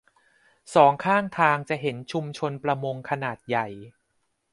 [0.75, 3.67] สองข้างทางจะเห็นชุมชนประมงขนาดใหญ่